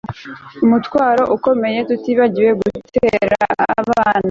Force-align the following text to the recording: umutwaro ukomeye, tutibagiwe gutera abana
umutwaro 0.65 1.23
ukomeye, 1.35 1.79
tutibagiwe 1.89 2.51
gutera 2.61 3.39
abana 3.79 4.19